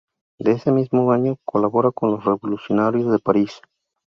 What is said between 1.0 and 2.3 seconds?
año colabora con los